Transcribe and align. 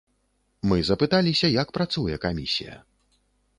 Мы 0.71 0.77
запыталіся, 0.89 1.47
як 1.61 1.75
працуе 1.77 2.15
камісія. 2.27 2.75